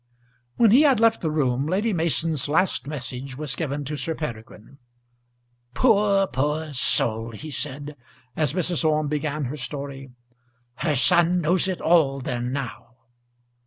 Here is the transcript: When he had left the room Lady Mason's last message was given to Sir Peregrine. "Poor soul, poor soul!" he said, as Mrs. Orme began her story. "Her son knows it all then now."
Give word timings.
When 0.55 0.71
he 0.71 0.81
had 0.81 0.99
left 0.99 1.21
the 1.21 1.29
room 1.29 1.67
Lady 1.67 1.93
Mason's 1.93 2.47
last 2.47 2.87
message 2.87 3.37
was 3.37 3.55
given 3.55 3.85
to 3.85 3.95
Sir 3.95 4.15
Peregrine. 4.15 4.79
"Poor 5.75 6.23
soul, 6.23 6.27
poor 6.33 6.73
soul!" 6.73 7.31
he 7.33 7.51
said, 7.51 7.95
as 8.35 8.53
Mrs. 8.55 8.83
Orme 8.83 9.07
began 9.09 9.45
her 9.45 9.57
story. 9.57 10.09
"Her 10.77 10.95
son 10.95 11.39
knows 11.39 11.67
it 11.67 11.81
all 11.81 12.19
then 12.19 12.51
now." 12.51 12.95